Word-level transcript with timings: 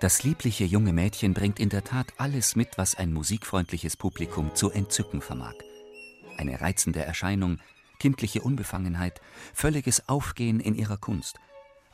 Das 0.00 0.22
liebliche 0.22 0.64
junge 0.64 0.92
Mädchen 0.92 1.34
bringt 1.34 1.58
in 1.58 1.70
der 1.70 1.82
Tat 1.82 2.12
alles 2.18 2.54
mit, 2.54 2.78
was 2.78 2.94
ein 2.94 3.12
musikfreundliches 3.12 3.96
Publikum 3.96 4.54
zu 4.54 4.70
entzücken 4.70 5.20
vermag. 5.20 5.54
Eine 6.36 6.60
reizende 6.60 7.02
Erscheinung, 7.02 7.58
kindliche 7.98 8.42
Unbefangenheit, 8.42 9.20
völliges 9.54 10.08
Aufgehen 10.08 10.60
in 10.60 10.76
ihrer 10.76 10.98
Kunst, 10.98 11.40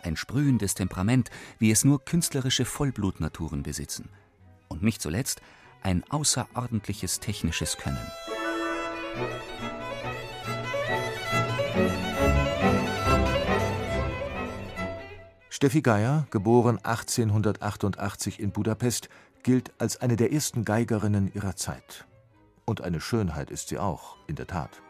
ein 0.03 0.17
sprühendes 0.17 0.75
Temperament, 0.75 1.31
wie 1.59 1.71
es 1.71 1.83
nur 1.83 2.05
künstlerische 2.05 2.67
Vollblutnaturen 2.67 3.63
besitzen. 3.63 4.11
Und 4.69 4.83
nicht 4.83 5.01
zuletzt 5.01 5.41
ein 5.83 6.05
außerordentliches 6.11 7.21
technisches 7.21 7.79
Können. 7.79 8.07
Steffi 15.65 15.81
Geier, 15.81 16.27
geboren 16.29 16.77
1888 16.77 18.39
in 18.39 18.53
Budapest, 18.53 19.09
gilt 19.43 19.73
als 19.79 19.97
eine 19.97 20.17
der 20.17 20.31
ersten 20.31 20.67
Geigerinnen 20.67 21.33
ihrer 21.33 21.57
Zeit. 21.57 22.07
Und 22.67 22.83
eine 22.83 23.01
Schönheit 23.01 23.51
ist 23.51 23.69
sie 23.69 23.79
auch, 23.79 24.19
in 24.27 24.37
der 24.37 24.47
Tat. 24.47 24.83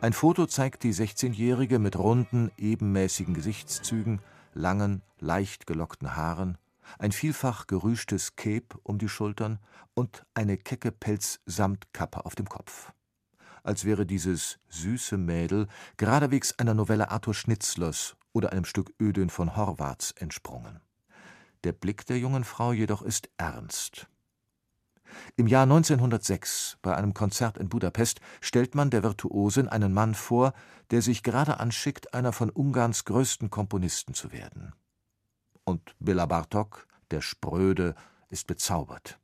Ein 0.00 0.12
Foto 0.12 0.46
zeigt 0.46 0.82
die 0.82 0.92
16-Jährige 0.92 1.78
mit 1.78 1.96
runden, 1.96 2.50
ebenmäßigen 2.58 3.32
Gesichtszügen, 3.32 4.20
langen, 4.54 5.02
leicht 5.20 5.68
gelockten 5.68 6.16
Haaren, 6.16 6.58
ein 6.98 7.12
vielfach 7.12 7.68
gerüschtes 7.68 8.34
Cape 8.34 8.80
um 8.82 8.98
die 8.98 9.08
Schultern 9.08 9.60
und 9.94 10.26
eine 10.34 10.56
kecke 10.56 10.90
Pelzsamtkappe 10.90 12.26
auf 12.26 12.34
dem 12.34 12.48
Kopf. 12.48 12.92
Als 13.62 13.84
wäre 13.84 14.04
dieses 14.04 14.58
süße 14.68 15.16
Mädel 15.16 15.68
geradewegs 15.96 16.58
einer 16.58 16.74
Novelle 16.74 17.12
Arthur 17.12 17.34
Schnitzlers 17.34 18.16
oder 18.32 18.52
einem 18.52 18.64
Stück 18.64 18.92
Ödön 19.00 19.30
von 19.30 19.56
Horvaths 19.56 20.12
entsprungen. 20.12 20.80
Der 21.64 21.72
Blick 21.72 22.06
der 22.06 22.18
jungen 22.18 22.44
Frau 22.44 22.72
jedoch 22.72 23.02
ist 23.02 23.30
ernst. 23.36 24.08
Im 25.36 25.46
Jahr 25.46 25.64
1906, 25.64 26.78
bei 26.82 26.96
einem 26.96 27.14
Konzert 27.14 27.58
in 27.58 27.68
Budapest, 27.68 28.20
stellt 28.40 28.74
man 28.74 28.90
der 28.90 29.02
Virtuosin 29.02 29.68
einen 29.68 29.92
Mann 29.92 30.14
vor, 30.14 30.54
der 30.90 31.02
sich 31.02 31.22
gerade 31.22 31.60
anschickt, 31.60 32.14
einer 32.14 32.32
von 32.32 32.50
Ungarns 32.50 33.04
größten 33.04 33.50
Komponisten 33.50 34.14
zu 34.14 34.32
werden. 34.32 34.74
Und 35.64 35.94
Bela 36.00 36.26
Bartok, 36.26 36.86
der 37.10 37.20
Spröde, 37.20 37.94
ist 38.28 38.46
bezaubert. 38.46 39.18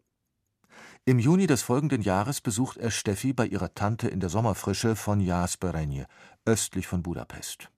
Im 1.04 1.18
Juni 1.18 1.46
des 1.46 1.62
folgenden 1.62 2.02
Jahres 2.02 2.40
besucht 2.40 2.76
er 2.76 2.90
Steffi 2.90 3.32
bei 3.32 3.46
ihrer 3.46 3.74
Tante 3.74 4.08
in 4.08 4.20
der 4.20 4.28
Sommerfrische 4.28 4.94
von 4.94 5.20
Jasperenje, 5.20 6.06
östlich 6.44 6.86
von 6.86 7.02
Budapest. 7.02 7.70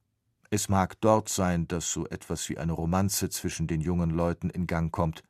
Es 0.52 0.68
mag 0.68 1.00
dort 1.00 1.28
sein, 1.28 1.68
dass 1.68 1.92
so 1.92 2.08
etwas 2.08 2.48
wie 2.48 2.58
eine 2.58 2.72
Romanze 2.72 3.30
zwischen 3.30 3.68
den 3.68 3.80
jungen 3.80 4.10
Leuten 4.10 4.50
in 4.50 4.66
Gang 4.66 4.90
kommt. 4.90 5.22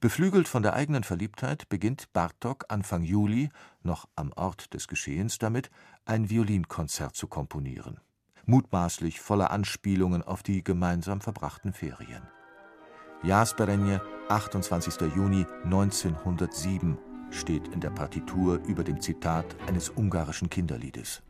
Beflügelt 0.00 0.48
von 0.48 0.62
der 0.62 0.74
eigenen 0.74 1.02
Verliebtheit 1.02 1.68
beginnt 1.70 2.12
Bartok 2.12 2.66
Anfang 2.68 3.02
Juli, 3.02 3.48
noch 3.82 4.06
am 4.16 4.32
Ort 4.36 4.74
des 4.74 4.86
Geschehens, 4.86 5.38
damit, 5.38 5.70
ein 6.04 6.28
Violinkonzert 6.28 7.16
zu 7.16 7.26
komponieren. 7.26 8.00
Mutmaßlich 8.44 9.20
voller 9.20 9.50
Anspielungen 9.50 10.22
auf 10.22 10.42
die 10.42 10.62
gemeinsam 10.62 11.22
verbrachten 11.22 11.72
Ferien. 11.72 12.22
Jasperenje, 13.22 14.02
28. 14.28 15.00
Juni 15.16 15.46
1907, 15.64 16.98
steht 17.30 17.68
in 17.68 17.80
der 17.80 17.90
Partitur 17.90 18.60
über 18.66 18.84
dem 18.84 19.00
Zitat 19.00 19.56
eines 19.66 19.88
ungarischen 19.88 20.50
Kinderliedes. 20.50 21.22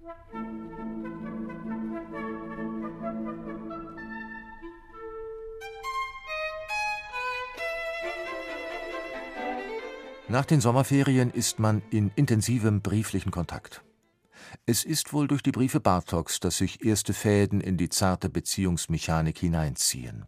Nach 10.34 10.44
den 10.44 10.60
Sommerferien 10.60 11.30
ist 11.30 11.60
man 11.60 11.80
in 11.90 12.10
intensivem 12.16 12.82
brieflichen 12.82 13.30
Kontakt. 13.30 13.84
Es 14.66 14.82
ist 14.82 15.12
wohl 15.12 15.28
durch 15.28 15.44
die 15.44 15.52
Briefe 15.52 15.78
Bartoks, 15.78 16.40
dass 16.40 16.56
sich 16.56 16.84
erste 16.84 17.14
Fäden 17.14 17.60
in 17.60 17.76
die 17.76 17.88
zarte 17.88 18.28
Beziehungsmechanik 18.28 19.38
hineinziehen. 19.38 20.26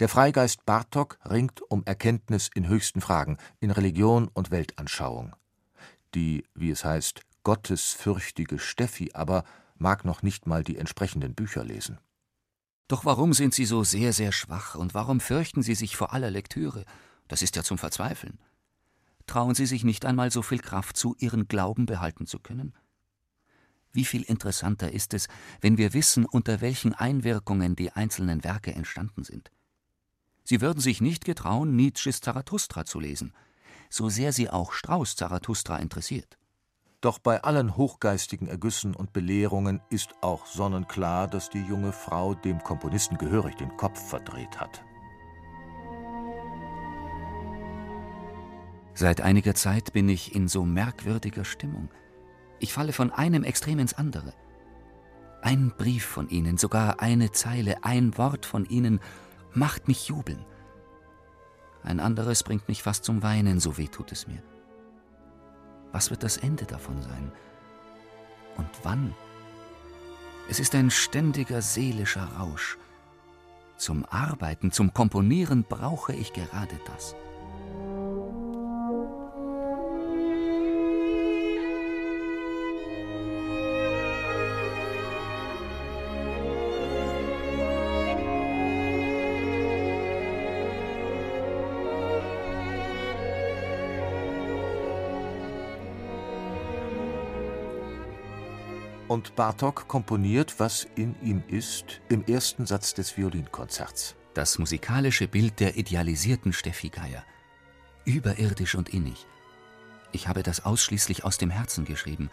Der 0.00 0.08
Freigeist 0.08 0.66
Bartok 0.66 1.20
ringt 1.24 1.62
um 1.70 1.84
Erkenntnis 1.84 2.50
in 2.52 2.66
höchsten 2.66 3.00
Fragen, 3.00 3.36
in 3.60 3.70
Religion 3.70 4.26
und 4.26 4.50
Weltanschauung. 4.50 5.36
Die, 6.16 6.42
wie 6.56 6.70
es 6.70 6.84
heißt, 6.84 7.20
gottesfürchtige 7.44 8.58
Steffi 8.58 9.12
aber 9.14 9.44
mag 9.78 10.04
noch 10.04 10.24
nicht 10.24 10.48
mal 10.48 10.64
die 10.64 10.78
entsprechenden 10.78 11.36
Bücher 11.36 11.62
lesen. 11.62 12.00
Doch 12.88 13.04
warum 13.04 13.34
sind 13.34 13.54
Sie 13.54 13.66
so 13.66 13.84
sehr, 13.84 14.12
sehr 14.12 14.32
schwach 14.32 14.74
und 14.74 14.94
warum 14.94 15.20
fürchten 15.20 15.62
Sie 15.62 15.76
sich 15.76 15.94
vor 15.96 16.12
aller 16.12 16.32
Lektüre? 16.32 16.84
Das 17.28 17.42
ist 17.42 17.54
ja 17.54 17.62
zum 17.62 17.78
Verzweifeln. 17.78 18.40
Trauen 19.26 19.54
Sie 19.54 19.66
sich 19.66 19.84
nicht 19.84 20.04
einmal 20.04 20.30
so 20.30 20.42
viel 20.42 20.60
Kraft 20.60 20.96
zu, 20.96 21.16
Ihren 21.18 21.48
Glauben 21.48 21.86
behalten 21.86 22.26
zu 22.26 22.38
können? 22.38 22.74
Wie 23.92 24.04
viel 24.04 24.22
interessanter 24.22 24.92
ist 24.92 25.14
es, 25.14 25.26
wenn 25.60 25.78
wir 25.78 25.94
wissen, 25.94 26.26
unter 26.26 26.60
welchen 26.60 26.92
Einwirkungen 26.92 27.76
die 27.76 27.92
einzelnen 27.92 28.44
Werke 28.44 28.74
entstanden 28.74 29.24
sind. 29.24 29.50
Sie 30.44 30.60
würden 30.60 30.80
sich 30.80 31.00
nicht 31.00 31.24
getrauen, 31.24 31.74
Nietzsches 31.74 32.20
Zarathustra 32.20 32.84
zu 32.84 33.00
lesen, 33.00 33.32
so 33.90 34.08
sehr 34.08 34.32
Sie 34.32 34.50
auch 34.50 34.72
Strauß 34.72 35.16
Zarathustra 35.16 35.78
interessiert. 35.78 36.38
Doch 37.00 37.18
bei 37.18 37.42
allen 37.42 37.76
hochgeistigen 37.76 38.48
Ergüssen 38.48 38.94
und 38.94 39.12
Belehrungen 39.12 39.80
ist 39.90 40.14
auch 40.22 40.46
sonnenklar, 40.46 41.28
dass 41.28 41.50
die 41.50 41.62
junge 41.62 41.92
Frau 41.92 42.34
dem 42.34 42.62
Komponisten 42.62 43.18
gehörig 43.18 43.56
den 43.56 43.76
Kopf 43.76 44.08
verdreht 44.08 44.60
hat. 44.60 44.84
Seit 48.98 49.20
einiger 49.20 49.54
Zeit 49.54 49.92
bin 49.92 50.08
ich 50.08 50.34
in 50.34 50.48
so 50.48 50.64
merkwürdiger 50.64 51.44
Stimmung. 51.44 51.90
Ich 52.58 52.72
falle 52.72 52.94
von 52.94 53.12
einem 53.12 53.44
Extrem 53.44 53.78
ins 53.78 53.92
andere. 53.92 54.32
Ein 55.42 55.74
Brief 55.76 56.06
von 56.06 56.30
Ihnen, 56.30 56.56
sogar 56.56 56.98
eine 57.00 57.30
Zeile, 57.30 57.84
ein 57.84 58.16
Wort 58.16 58.46
von 58.46 58.64
Ihnen 58.64 59.00
macht 59.52 59.86
mich 59.86 60.08
jubeln. 60.08 60.42
Ein 61.82 62.00
anderes 62.00 62.42
bringt 62.42 62.68
mich 62.68 62.82
fast 62.82 63.04
zum 63.04 63.22
Weinen, 63.22 63.60
so 63.60 63.76
weh 63.76 63.86
tut 63.86 64.12
es 64.12 64.26
mir. 64.26 64.42
Was 65.92 66.08
wird 66.08 66.22
das 66.22 66.38
Ende 66.38 66.64
davon 66.64 67.02
sein? 67.02 67.30
Und 68.56 68.70
wann? 68.82 69.14
Es 70.48 70.58
ist 70.58 70.74
ein 70.74 70.90
ständiger 70.90 71.60
seelischer 71.60 72.24
Rausch. 72.38 72.78
Zum 73.76 74.06
Arbeiten, 74.06 74.72
zum 74.72 74.94
Komponieren 74.94 75.64
brauche 75.64 76.14
ich 76.14 76.32
gerade 76.32 76.80
das. 76.86 77.14
Und 99.08 99.36
Bartok 99.36 99.86
komponiert, 99.86 100.58
was 100.58 100.86
in 100.96 101.14
ihm 101.22 101.44
ist, 101.46 102.00
im 102.08 102.24
ersten 102.24 102.66
Satz 102.66 102.92
des 102.92 103.16
Violinkonzerts. 103.16 104.16
Das 104.34 104.58
musikalische 104.58 105.28
Bild 105.28 105.60
der 105.60 105.76
idealisierten 105.76 106.52
Steffi 106.52 106.88
Geier. 106.88 107.24
Überirdisch 108.04 108.74
und 108.74 108.88
innig. 108.88 109.26
Ich 110.10 110.26
habe 110.26 110.42
das 110.42 110.64
ausschließlich 110.64 111.24
aus 111.24 111.38
dem 111.38 111.50
Herzen 111.50 111.84
geschrieben. 111.84 112.30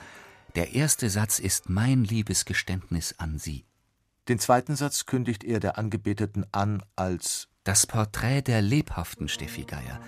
Der 0.56 0.74
erste 0.74 1.12
Satz 1.12 1.38
ist 1.38 1.70
mein 1.70 2.06
Liebesgeständnis 2.06 3.16
an 3.20 3.38
sie. 3.38 3.66
Den 4.28 4.40
zweiten 4.40 4.76
Satz 4.76 5.06
kündigt 5.06 5.44
er 5.44 5.60
der 5.60 5.78
Angebeteten 5.78 6.46
an 6.52 6.82
als 6.96 7.50
das 7.64 7.86
Porträt 7.86 8.42
der 8.42 8.64
lebhaften 8.64 9.28
Steffi 9.28 9.64
Geier. 9.64 10.00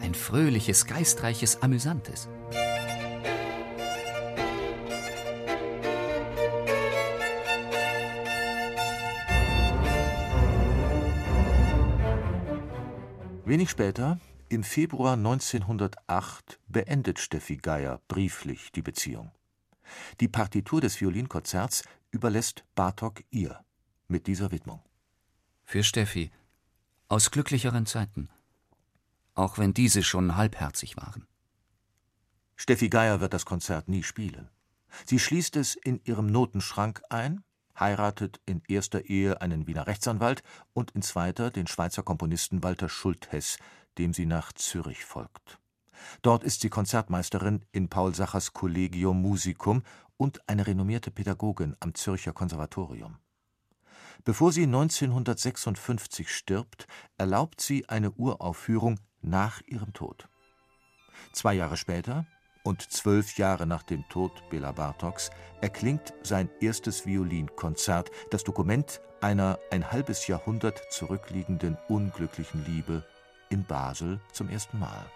Ein 0.00 0.14
fröhliches, 0.14 0.86
geistreiches, 0.86 1.62
amüsantes. 1.62 2.28
Wenig 13.52 13.68
später, 13.68 14.18
Im 14.48 14.64
Februar 14.64 15.12
1908 15.12 16.58
beendet 16.68 17.18
Steffi 17.18 17.58
Geier 17.58 18.00
brieflich 18.08 18.72
die 18.72 18.80
Beziehung. 18.80 19.30
Die 20.20 20.28
Partitur 20.28 20.80
des 20.80 20.98
Violinkonzerts 20.98 21.84
überlässt 22.12 22.64
Bartok 22.74 23.22
ihr 23.28 23.62
mit 24.08 24.26
dieser 24.26 24.52
Widmung. 24.52 24.80
Für 25.66 25.84
Steffi 25.84 26.30
aus 27.08 27.30
glücklicheren 27.30 27.84
Zeiten, 27.84 28.30
auch 29.34 29.58
wenn 29.58 29.74
diese 29.74 30.02
schon 30.02 30.34
halbherzig 30.34 30.96
waren. 30.96 31.26
Steffi 32.56 32.88
Geier 32.88 33.20
wird 33.20 33.34
das 33.34 33.44
Konzert 33.44 33.86
nie 33.86 34.02
spielen. 34.02 34.48
Sie 35.04 35.18
schließt 35.18 35.56
es 35.56 35.74
in 35.74 36.00
ihrem 36.04 36.28
Notenschrank 36.28 37.02
ein, 37.10 37.44
heiratet 37.78 38.40
in 38.46 38.62
erster 38.68 39.04
Ehe 39.06 39.40
einen 39.40 39.66
Wiener 39.66 39.86
Rechtsanwalt 39.86 40.42
und 40.72 40.90
in 40.92 41.02
zweiter 41.02 41.50
den 41.50 41.66
Schweizer 41.66 42.02
Komponisten 42.02 42.62
Walter 42.62 42.88
Schulthess, 42.88 43.58
dem 43.98 44.12
sie 44.12 44.26
nach 44.26 44.52
Zürich 44.52 45.04
folgt. 45.04 45.58
Dort 46.22 46.44
ist 46.44 46.60
sie 46.60 46.68
Konzertmeisterin 46.68 47.64
in 47.72 47.88
Paul 47.88 48.14
Sachers 48.14 48.52
Collegium 48.52 49.20
Musicum 49.22 49.82
und 50.16 50.48
eine 50.48 50.66
renommierte 50.66 51.10
Pädagogin 51.10 51.76
am 51.80 51.94
Zürcher 51.94 52.32
Konservatorium. 52.32 53.18
Bevor 54.24 54.52
sie 54.52 54.64
1956 54.64 56.30
stirbt, 56.30 56.86
erlaubt 57.18 57.60
sie 57.60 57.88
eine 57.88 58.12
Uraufführung 58.12 59.00
nach 59.20 59.62
ihrem 59.66 59.92
Tod. 59.92 60.28
Zwei 61.32 61.54
Jahre 61.54 61.76
später 61.76 62.26
und 62.62 62.82
zwölf 62.92 63.36
Jahre 63.36 63.66
nach 63.66 63.82
dem 63.82 64.08
Tod 64.08 64.32
Bela 64.50 64.72
Bartoks 64.72 65.30
erklingt 65.60 66.12
sein 66.22 66.48
erstes 66.60 67.06
Violinkonzert, 67.06 68.10
das 68.30 68.44
Dokument 68.44 69.00
einer 69.20 69.58
ein 69.70 69.90
halbes 69.90 70.26
Jahrhundert 70.26 70.80
zurückliegenden 70.90 71.76
unglücklichen 71.88 72.64
Liebe 72.64 73.04
in 73.48 73.64
Basel 73.64 74.20
zum 74.32 74.48
ersten 74.48 74.78
Mal. 74.78 75.06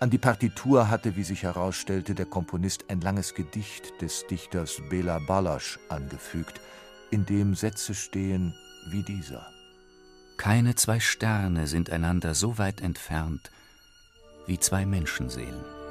An 0.00 0.10
die 0.10 0.18
Partitur 0.18 0.88
hatte, 0.88 1.16
wie 1.16 1.22
sich 1.22 1.44
herausstellte, 1.44 2.14
der 2.14 2.26
Komponist 2.26 2.86
ein 2.88 3.00
langes 3.00 3.34
Gedicht 3.34 4.00
des 4.02 4.26
Dichters 4.26 4.80
Bela 4.90 5.18
Balázs 5.18 5.78
angefügt, 5.88 6.60
in 7.10 7.24
dem 7.24 7.54
Sätze 7.54 7.94
stehen 7.94 8.54
wie 8.90 9.04
dieser. 9.04 9.46
Keine 10.38 10.74
zwei 10.74 10.98
Sterne 10.98 11.68
sind 11.68 11.90
einander 11.90 12.34
so 12.34 12.58
weit 12.58 12.80
entfernt 12.80 13.52
wie 14.46 14.58
zwei 14.58 14.84
Menschenseelen. 14.86 15.81